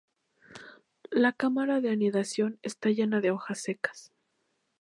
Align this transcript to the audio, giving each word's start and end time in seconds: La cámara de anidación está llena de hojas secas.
La 1.11 1.31
cámara 1.31 1.79
de 1.79 1.91
anidación 1.91 2.57
está 2.63 2.89
llena 2.89 3.21
de 3.21 3.29
hojas 3.29 3.59
secas. 3.61 4.11